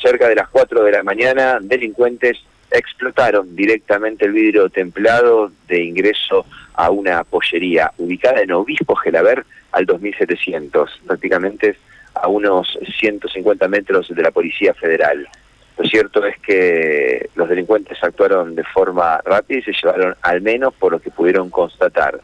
cerca 0.00 0.28
de 0.28 0.34
las 0.34 0.48
4 0.48 0.82
de 0.82 0.92
la 0.92 1.02
mañana, 1.02 1.58
delincuentes 1.60 2.38
explotaron 2.70 3.54
directamente 3.56 4.26
el 4.26 4.32
vidrio 4.32 4.68
templado 4.68 5.50
de 5.66 5.82
ingreso 5.82 6.46
a 6.74 6.90
una 6.90 7.24
pollería 7.24 7.92
ubicada 7.98 8.40
en 8.40 8.52
Obispo 8.52 8.94
Gelaber 8.96 9.44
al 9.72 9.86
2700, 9.86 11.00
prácticamente 11.06 11.76
a 12.14 12.28
unos 12.28 12.78
150 12.98 13.68
metros 13.68 14.08
de 14.08 14.22
la 14.22 14.30
Policía 14.30 14.74
Federal. 14.74 15.28
Lo 15.78 15.88
cierto 15.88 16.24
es 16.24 16.38
que 16.40 17.30
los 17.34 17.48
delincuentes 17.48 17.98
actuaron 18.02 18.54
de 18.54 18.64
forma 18.64 19.18
rápida 19.24 19.60
y 19.60 19.62
se 19.62 19.72
llevaron, 19.72 20.14
al 20.22 20.40
menos 20.42 20.74
por 20.74 20.92
lo 20.92 20.98
que 21.00 21.10
pudieron 21.10 21.50
constatar, 21.50 22.20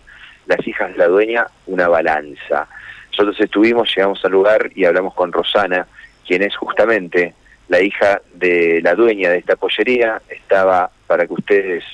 las 0.46 0.66
hijas 0.66 0.92
de 0.92 0.98
la 0.98 1.08
dueña, 1.08 1.46
una 1.66 1.88
balanza. 1.88 2.68
Nosotros 3.10 3.40
estuvimos, 3.40 3.92
llegamos 3.94 4.24
al 4.24 4.32
lugar 4.32 4.70
y 4.74 4.84
hablamos 4.84 5.14
con 5.14 5.32
Rosana, 5.32 5.86
quien 6.26 6.42
es 6.42 6.54
justamente 6.56 7.34
la 7.68 7.80
hija 7.80 8.20
de 8.34 8.80
la 8.82 8.94
dueña 8.94 9.30
de 9.30 9.38
esta 9.38 9.56
pollería, 9.56 10.20
estaba, 10.28 10.90
para 11.06 11.26
que 11.26 11.34
ustedes 11.34 11.84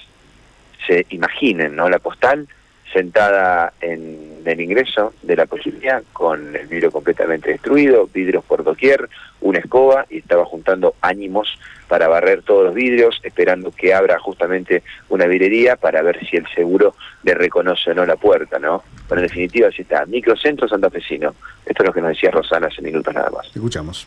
se 0.87 1.07
imaginen, 1.11 1.77
¿no? 1.77 1.89
La 1.89 1.98
postal, 1.98 2.47
sentada 2.93 3.73
en 3.81 4.43
el 4.45 4.61
ingreso 4.61 5.15
de 5.23 5.37
la 5.37 5.47
pollería, 5.47 6.03
con 6.12 6.55
el 6.55 6.67
vidrio 6.67 6.91
completamente 6.91 7.51
destruido, 7.51 8.09
vidrios 8.12 8.45
por 8.45 8.65
doquier, 8.65 9.09
una 9.41 9.61
escoba, 9.61 10.07
y 10.11 10.19
estaba 10.19 10.45
juntando 10.45 10.95
ánimos 11.01 11.59
para 11.89 12.09
barrer 12.09 12.43
todos 12.43 12.65
los 12.65 12.75
vidrios, 12.75 13.19
esperando 13.23 13.70
que 13.70 13.95
abra 13.95 14.19
justamente 14.19 14.83
una 15.09 15.27
vidrería 15.27 15.77
para 15.77 16.03
ver 16.03 16.25
si 16.27 16.37
el 16.37 16.47
seguro 16.55 16.95
le 17.23 17.34
reconoce 17.34 17.91
o 17.91 17.95
no 17.95 18.05
la 18.05 18.17
puerta, 18.17 18.59
¿no? 18.59 18.83
Pero 19.09 19.20
en 19.20 19.27
definitiva, 19.27 19.69
así 19.69 19.83
está. 19.83 20.05
Microcentro 20.07 20.69
santafesino. 20.69 21.34
Esto 21.65 21.83
es 21.83 21.87
lo 21.87 21.93
que 21.93 22.01
nos 22.01 22.11
decía 22.11 22.31
Rosana 22.31 22.67
hace 22.67 22.83
minutos 22.83 23.15
nada 23.15 23.31
más. 23.31 23.47
Escuchamos. 23.47 24.07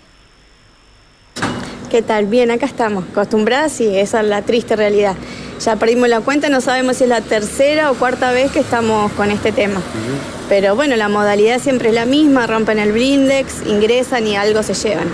¿Qué 1.96 2.02
tal? 2.02 2.26
Bien, 2.26 2.52
acá 2.52 2.66
estamos, 2.66 3.06
acostumbradas 3.10 3.80
y 3.80 3.98
esa 3.98 4.20
es 4.20 4.28
la 4.28 4.42
triste 4.42 4.76
realidad. 4.76 5.16
Ya 5.62 5.78
perdimos 5.78 6.10
la 6.10 6.20
cuenta, 6.20 6.50
no 6.50 6.60
sabemos 6.60 6.98
si 6.98 7.06
es 7.06 7.10
la 7.10 7.22
tercera 7.22 7.90
o 7.90 7.96
cuarta 7.96 8.34
vez 8.34 8.52
que 8.52 8.60
estamos 8.60 9.10
con 9.14 9.32
este 9.32 9.54
tema. 9.54 9.80
Pero 10.50 10.76
bueno, 10.76 10.98
la 10.98 11.08
modalidad 11.08 11.58
siempre 11.62 11.88
es 11.88 11.96
la 11.96 12.06
misma, 12.06 12.48
rompen 12.48 12.80
el 12.80 12.92
blindex, 12.92 13.66
ingresan 13.66 14.28
y 14.28 14.36
algo 14.36 14.62
se 14.62 14.74
llevan. 14.74 15.08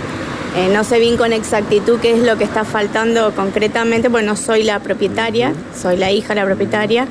Eh, 0.57 0.71
no 0.73 0.83
sé 0.83 0.97
bien 0.97 1.17
con 1.17 1.33
exactitud 1.33 1.99
qué 1.99 2.13
es 2.13 2.23
lo 2.23 2.39
que 2.39 2.45
está 2.45 2.63
faltando 2.63 3.31
concretamente, 3.35 4.09
porque 4.09 4.25
no 4.25 4.35
soy 4.35 4.63
la 4.63 4.79
propietaria, 4.79 5.53
soy 5.79 5.97
la 5.97 6.09
hija 6.11 6.29
de 6.29 6.39
la 6.41 6.47
propietaria. 6.47 7.05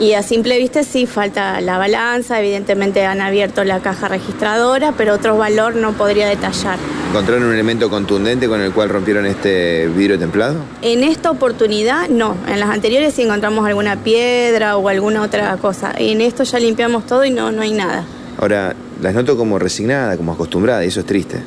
Y 0.00 0.14
a 0.14 0.24
simple 0.24 0.58
vista 0.58 0.82
sí 0.82 1.06
falta 1.06 1.60
la 1.60 1.78
balanza, 1.78 2.40
evidentemente 2.40 3.06
han 3.06 3.20
abierto 3.20 3.62
la 3.62 3.80
caja 3.80 4.08
registradora, 4.08 4.92
pero 4.96 5.14
otro 5.14 5.36
valor 5.36 5.76
no 5.76 5.92
podría 5.92 6.26
detallar. 6.28 6.78
¿Encontraron 7.10 7.44
un 7.44 7.54
elemento 7.54 7.88
contundente 7.88 8.48
con 8.48 8.60
el 8.60 8.72
cual 8.72 8.88
rompieron 8.88 9.24
este 9.24 9.86
vidrio 9.86 10.18
templado? 10.18 10.56
En 10.82 11.04
esta 11.04 11.30
oportunidad 11.30 12.08
no, 12.08 12.36
en 12.48 12.58
las 12.58 12.70
anteriores 12.70 13.14
sí 13.14 13.22
encontramos 13.22 13.64
alguna 13.66 14.02
piedra 14.02 14.76
o 14.76 14.88
alguna 14.88 15.22
otra 15.22 15.56
cosa. 15.58 15.92
En 15.96 16.20
esto 16.20 16.42
ya 16.42 16.58
limpiamos 16.58 17.06
todo 17.06 17.24
y 17.24 17.30
no, 17.30 17.52
no 17.52 17.62
hay 17.62 17.72
nada. 17.72 18.04
Ahora, 18.38 18.74
las 19.00 19.14
noto 19.14 19.36
como 19.36 19.60
resignada, 19.60 20.16
como 20.16 20.32
acostumbrada, 20.32 20.84
y 20.84 20.88
eso 20.88 21.00
es 21.00 21.06
triste. 21.06 21.40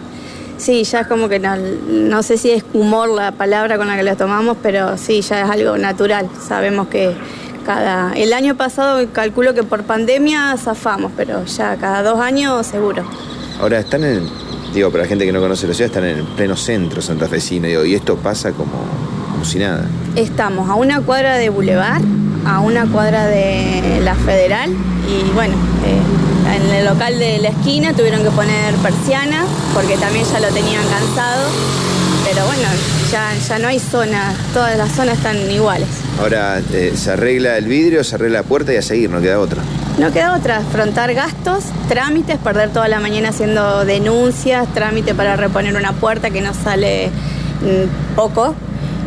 Sí, 0.58 0.86
ya 0.86 1.02
es 1.02 1.08
como 1.08 1.28
que 1.28 1.40
no, 1.40 1.56
no 1.58 2.24
sé 2.24 2.38
si 2.38 2.52
es 2.52 2.64
humor 2.74 3.10
la 3.10 3.34
palabra 3.34 3.78
con 3.78 3.88
la 3.88 3.98
que 3.98 4.04
la 4.04 4.16
tomamos, 4.16 4.58
pero 4.64 4.98
sí, 4.98 5.22
ya 5.22 5.44
es 5.44 5.50
algo 5.50 5.78
natural. 5.78 6.30
Sabemos 6.48 6.88
que 6.88 7.14
cada... 7.68 8.14
El 8.14 8.34
año 8.34 8.56
pasado 8.56 9.06
calculo 9.12 9.54
que 9.54 9.62
por 9.62 9.84
pandemia 9.84 10.56
zafamos, 10.58 11.12
pero 11.16 11.44
ya 11.46 11.76
cada 11.76 12.02
dos 12.02 12.20
años 12.20 12.66
seguro. 12.66 13.04
Ahora, 13.60 13.80
están 13.80 14.04
en, 14.04 14.28
digo, 14.74 14.90
para 14.90 15.04
la 15.04 15.10
gente 15.10 15.26
que 15.26 15.34
no 15.34 15.42
conoce 15.42 15.68
la 15.68 15.74
ciudad, 15.74 15.92
están 15.92 16.06
en 16.06 16.20
el 16.20 16.24
pleno 16.24 16.56
centro 16.56 17.02
santafesino, 17.02 17.68
digo, 17.68 17.84
y 17.84 17.94
esto 17.94 18.16
pasa 18.16 18.54
como, 18.54 18.72
como 19.32 19.44
si 19.44 19.60
nada. 19.60 19.86
Estamos 20.16 20.70
a 20.70 20.76
una 20.76 21.02
cuadra 21.02 21.36
de 21.36 21.50
Boulevard, 21.50 22.02
a 22.46 22.62
una 22.62 22.86
cuadra 22.86 23.28
de 23.28 24.00
la 24.02 24.16
Federal 24.16 24.72
y 24.72 25.30
bueno, 25.34 25.56
eh, 25.86 26.56
en 26.56 26.74
el 26.74 26.86
local 26.86 27.20
de 27.20 27.40
la 27.40 27.50
esquina 27.50 27.94
tuvieron 27.94 28.24
que 28.24 28.32
poner 28.32 28.74
persiana 28.76 29.44
porque 29.74 29.98
también 29.98 30.26
ya 30.26 30.40
lo 30.40 30.48
tenían 30.48 30.84
cansado, 30.88 31.50
pero 32.26 32.46
bueno, 32.46 32.68
ya, 33.12 33.34
ya 33.48 33.60
no 33.60 33.68
hay 33.68 33.80
zona, 33.80 34.34
todas 34.54 34.78
las 34.78 34.92
zonas 34.92 35.18
están 35.18 35.50
iguales. 35.50 35.88
Ahora, 36.20 36.62
eh, 36.74 36.94
se 36.96 37.12
arregla 37.12 37.58
el 37.58 37.66
vidrio, 37.66 38.04
se 38.04 38.16
arregla 38.16 38.40
la 38.40 38.44
puerta 38.44 38.74
y 38.74 38.78
a 38.78 38.82
seguir, 38.82 39.10
no 39.10 39.22
queda 39.22 39.40
otra. 39.40 39.62
No 39.98 40.12
queda 40.12 40.36
otra, 40.36 40.58
afrontar 40.58 41.14
gastos, 41.14 41.64
trámites, 41.88 42.38
perder 42.38 42.70
toda 42.70 42.88
la 42.88 43.00
mañana 43.00 43.30
haciendo 43.30 43.86
denuncias, 43.86 44.72
trámite 44.74 45.16
para 45.16 45.36
reponer 45.36 45.76
una 45.76 45.94
puerta 45.94 46.30
que 46.30 46.42
nos 46.42 46.56
sale 46.58 47.10
mm, 47.62 48.16
poco. 48.16 48.56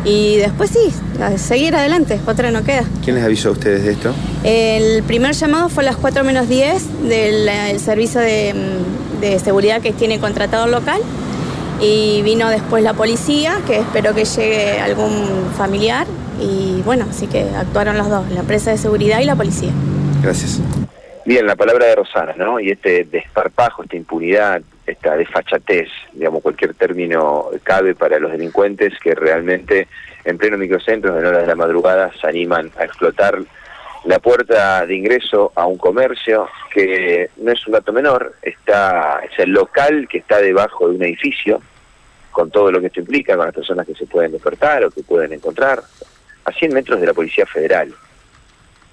Y 0.03 0.37
después 0.37 0.71
sí, 0.71 0.91
a 1.21 1.37
seguir 1.37 1.75
adelante, 1.75 2.19
otra 2.25 2.49
no 2.49 2.63
queda. 2.63 2.83
¿Quién 3.03 3.15
les 3.15 3.23
avisó 3.23 3.49
a 3.49 3.51
ustedes 3.51 3.83
de 3.83 3.91
esto? 3.91 4.13
El 4.43 5.03
primer 5.03 5.35
llamado 5.35 5.69
fue 5.69 5.83
a 5.83 5.85
las 5.85 5.95
4 5.95 6.23
menos 6.23 6.49
10 6.49 7.03
del 7.07 7.47
el 7.47 7.79
servicio 7.79 8.19
de, 8.19 8.53
mm, 8.53 9.21
de 9.21 9.39
seguridad 9.39 9.81
que 9.81 9.93
tiene 9.93 10.19
contratado 10.19 10.65
el 10.65 10.71
local. 10.71 11.01
Y 11.81 12.21
vino 12.21 12.49
después 12.49 12.83
la 12.83 12.93
policía, 12.93 13.57
que 13.65 13.79
espero 13.79 14.13
que 14.13 14.25
llegue 14.25 14.79
algún 14.79 15.51
familiar. 15.57 16.05
Y 16.39 16.81
bueno, 16.83 17.07
así 17.09 17.27
que 17.27 17.41
actuaron 17.55 17.97
los 17.97 18.09
dos, 18.09 18.29
la 18.29 18.41
empresa 18.41 18.71
de 18.71 18.77
seguridad 18.77 19.19
y 19.19 19.25
la 19.25 19.35
policía. 19.35 19.71
Gracias. 20.21 20.61
Bien, 21.25 21.45
la 21.45 21.55
palabra 21.55 21.87
de 21.87 21.95
Rosana, 21.95 22.33
¿no? 22.37 22.59
Y 22.59 22.71
este 22.71 23.03
desparpajo, 23.05 23.83
esta 23.83 23.95
impunidad, 23.95 24.61
esta 24.85 25.15
desfachatez, 25.15 25.89
digamos, 26.13 26.41
cualquier 26.41 26.73
término 26.73 27.45
cabe 27.63 27.95
para 27.95 28.19
los 28.19 28.31
delincuentes 28.31 28.93
que 28.99 29.15
realmente 29.15 29.87
en 30.23 30.37
pleno 30.37 30.57
microcentro, 30.57 31.17
en 31.17 31.25
horas 31.25 31.41
de 31.41 31.47
la 31.47 31.55
madrugada, 31.55 32.11
se 32.19 32.27
animan 32.27 32.71
a 32.79 32.85
explotar 32.85 33.39
la 34.05 34.19
puerta 34.19 34.85
de 34.85 34.95
ingreso 34.95 35.51
a 35.55 35.65
un 35.65 35.77
comercio 35.77 36.47
que 36.73 37.29
no 37.37 37.51
es 37.51 37.65
un 37.67 37.73
dato 37.73 37.93
menor, 37.93 38.35
está 38.41 39.21
es 39.23 39.37
el 39.37 39.51
local 39.51 40.07
que 40.09 40.19
está 40.19 40.39
debajo 40.39 40.89
de 40.89 40.95
un 40.95 41.03
edificio, 41.03 41.61
con 42.31 42.49
todo 42.49 42.71
lo 42.71 42.79
que 42.79 42.87
esto 42.87 42.99
implica, 42.99 43.35
con 43.35 43.45
las 43.45 43.55
personas 43.55 43.85
que 43.85 43.93
se 43.93 44.05
pueden 44.05 44.31
despertar 44.31 44.83
o 44.83 44.91
que 44.91 45.03
pueden 45.03 45.33
encontrar, 45.33 45.83
a 46.45 46.51
100 46.51 46.73
metros 46.73 46.99
de 46.99 47.07
la 47.07 47.13
Policía 47.13 47.45
Federal. 47.45 47.93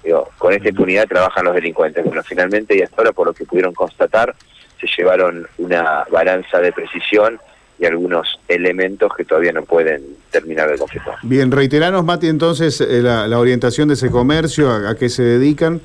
Digo, 0.03 0.29
con 0.37 0.53
esta 0.53 0.69
impunidad 0.69 1.07
trabajan 1.07 1.45
los 1.45 1.55
delincuentes. 1.55 2.05
Bueno, 2.05 2.23
finalmente 2.23 2.77
y 2.77 2.81
hasta 2.81 2.97
ahora, 2.97 3.11
por 3.11 3.27
lo 3.27 3.33
que 3.33 3.45
pudieron 3.45 3.73
constatar, 3.73 4.35
se 4.79 4.87
llevaron 4.97 5.47
una 5.57 6.05
balanza 6.11 6.59
de 6.59 6.71
precisión 6.71 7.39
y 7.79 7.85
algunos 7.85 8.39
elementos 8.47 9.11
que 9.15 9.23
todavía 9.23 9.53
no 9.53 9.63
pueden 9.63 10.03
terminar 10.31 10.69
de 10.69 10.77
confirmar. 10.77 11.15
Bien, 11.23 11.51
reiteranos, 11.51 12.03
Mati, 12.03 12.27
entonces 12.27 12.81
eh, 12.81 13.01
la, 13.01 13.27
la 13.27 13.39
orientación 13.39 13.87
de 13.87 13.93
ese 13.93 14.11
comercio, 14.11 14.69
a, 14.69 14.91
a 14.91 14.95
qué 14.95 15.09
se 15.09 15.23
dedican. 15.23 15.81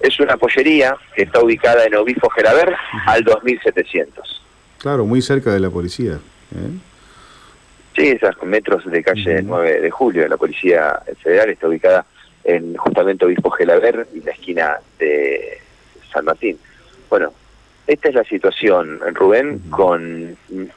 Es 0.00 0.18
una 0.20 0.36
pollería 0.36 0.96
que 1.14 1.22
está 1.22 1.40
ubicada 1.40 1.84
en 1.84 1.94
Obispo 1.94 2.28
Gelaber 2.30 2.74
al 3.06 3.24
2700. 3.24 4.42
Claro, 4.78 5.04
muy 5.04 5.22
cerca 5.22 5.52
de 5.52 5.60
la 5.60 5.70
policía. 5.70 6.18
¿Eh? 6.54 6.78
Sí, 7.96 8.08
esas 8.08 8.40
metros 8.42 8.84
de 8.84 9.02
calle 9.02 9.42
9 9.42 9.80
de 9.80 9.90
julio. 9.90 10.28
La 10.28 10.36
Policía 10.36 11.00
Federal 11.20 11.50
está 11.50 11.66
ubicada 11.66 12.06
en 12.44 12.76
justamente 12.76 13.24
Obispo 13.24 13.50
Gelaber 13.50 14.06
y 14.14 14.20
la 14.20 14.32
esquina 14.32 14.76
de 14.98 15.58
San 16.12 16.24
Martín. 16.24 16.58
Bueno, 17.10 17.32
esta 17.88 18.08
es 18.08 18.14
la 18.14 18.24
situación, 18.24 19.00
Rubén, 19.14 19.60
con 19.70 20.36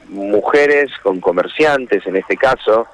mujeres, 0.10 0.92
con 1.04 1.20
comerciantes, 1.20 2.08
en 2.08 2.16
este 2.16 2.38
caso, 2.38 2.88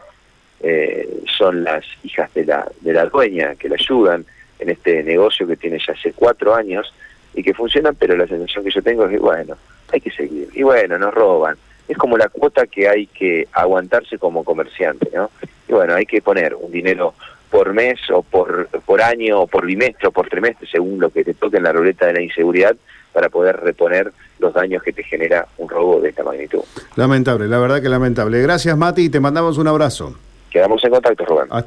eh, 0.60 1.08
son 1.38 1.64
las 1.64 1.86
hijas 2.04 2.34
de 2.34 2.46
la, 2.46 2.68
de 2.82 2.94
la 2.94 3.06
dueña 3.06 3.56
que 3.56 3.70
la 3.70 3.76
ayudan 3.76 4.26
en 4.60 4.70
este 4.70 5.04
negocio 5.04 5.48
que 5.48 5.56
tiene 5.56 5.78
ya 5.78 5.94
hace 5.94 6.14
cuatro 6.14 6.56
años 6.56 6.92
y 7.36 7.44
que 7.44 7.54
funciona, 7.54 7.94
pero 7.94 8.18
la 8.18 8.28
sensación 8.28 8.64
que 8.64 8.72
yo 8.72 8.82
tengo 8.82 9.06
es 9.06 9.12
que, 9.12 9.20
bueno, 9.20 9.56
hay 9.92 10.02
que 10.02 10.12
seguir. 10.12 10.50
Y 10.54 10.64
bueno, 10.64 10.98
nos 10.98 11.14
roban. 11.14 11.56
Es 11.88 11.98
como 11.98 12.18
la 12.18 12.30
cuota 12.30 12.68
que 12.68 12.88
hay 12.88 13.08
que 13.08 13.48
aguantarse 13.54 14.18
como 14.18 14.44
comerciante, 14.44 15.10
¿no? 15.14 15.32
Y 15.68 15.74
bueno, 15.74 15.96
hay 15.96 16.06
que 16.06 16.22
poner 16.22 16.56
un 16.56 16.72
dinero 16.72 17.14
por 17.50 17.74
mes 17.74 18.00
o 18.12 18.24
por, 18.24 18.68
por 18.86 19.02
año 19.02 19.42
o 19.42 19.48
por 19.48 19.66
bimestre 19.66 20.08
o 20.08 20.12
por 20.12 20.28
trimestre, 20.30 20.68
según 20.68 21.00
lo 21.00 21.10
que 21.10 21.24
te 21.24 21.34
toque 21.34 21.58
en 21.58 21.64
la 21.64 21.72
ruleta 21.72 22.06
de 22.08 22.14
la 22.14 22.22
inseguridad, 22.22 22.76
para 23.14 23.30
poder 23.30 23.58
reponer 23.58 24.12
los 24.40 24.54
daños 24.54 24.84
que 24.84 24.94
te 24.94 25.04
genera 25.04 25.48
un 25.58 25.70
robo 25.70 26.00
de 26.02 26.10
esta 26.10 26.24
magnitud. 26.24 26.62
Lamentable, 26.96 27.48
la 27.48 27.58
verdad 27.58 27.82
que 27.82 27.90
lamentable. 27.90 28.42
Gracias, 28.42 28.78
Mati, 28.78 29.04
y 29.04 29.10
te 29.10 29.20
mandamos 29.20 29.58
un 29.58 29.68
abrazo. 29.68 30.16
Quedamos 30.52 30.84
en 30.84 30.92
contacto, 30.92 31.26
Rubén. 31.26 31.48
Hasta 31.50 31.66